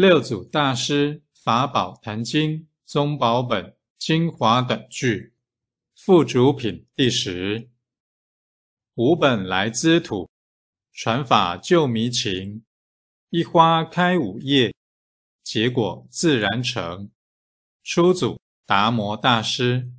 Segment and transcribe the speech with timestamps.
[0.00, 5.34] 六祖大师法宝坛经宗宝本精华短句。
[5.94, 7.68] 附主品第十。
[8.94, 10.30] 五本来之土
[10.90, 12.64] 传法救迷情。
[13.28, 14.74] 一花开五叶
[15.44, 17.10] 结果自然成。
[17.84, 19.92] 初祖达摩大师。